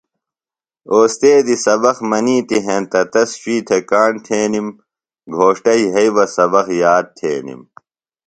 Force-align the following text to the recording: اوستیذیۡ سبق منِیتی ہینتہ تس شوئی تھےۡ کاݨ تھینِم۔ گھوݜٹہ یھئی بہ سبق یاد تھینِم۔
اوستیذیۡ 0.93 1.59
سبق 1.65 1.97
منِیتی 2.09 2.57
ہینتہ 2.65 3.01
تس 3.11 3.29
شوئی 3.39 3.57
تھےۡ 3.67 3.85
کاݨ 3.89 4.11
تھینِم۔ 4.25 4.67
گھوݜٹہ 5.35 5.73
یھئی 5.83 6.09
بہ 6.15 6.23
سبق 6.35 6.67
یاد 6.81 7.05
تھینِم۔ 7.17 7.61